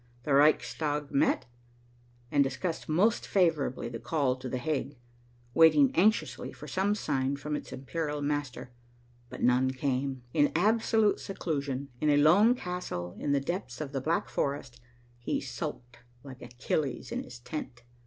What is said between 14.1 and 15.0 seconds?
Forest,